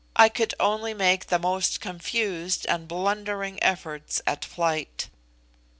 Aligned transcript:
I 0.15 0.29
could 0.29 0.55
only 0.59 0.95
make 0.95 1.27
the 1.27 1.37
most 1.37 1.79
confused 1.79 2.65
and 2.65 2.87
blundering 2.87 3.61
efforts 3.61 4.19
at 4.25 4.43
flight. 4.43 5.09